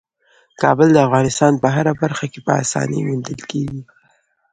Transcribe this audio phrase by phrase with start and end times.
[0.61, 3.81] کابل د افغانستان په هره برخه کې په اسانۍ موندل کېږي.